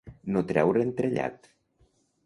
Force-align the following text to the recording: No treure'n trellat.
No 0.37 0.41
treure'n 0.51 0.95
trellat. 1.03 1.49